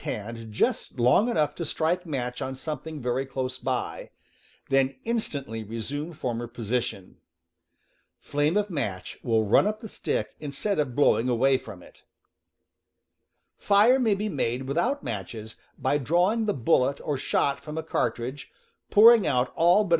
[0.01, 4.09] hand just long enough to strike match +Ti "W H ^^ something very close by;
[4.69, 7.17] then in stantly resume former position.
[8.19, 12.01] Flame of match will run up the stick, instead of blowing away from it.
[13.59, 18.49] Fire may be made without matches by drawing the bullet or shot from a cartridge,
[19.03, 19.89] pouring out all but ^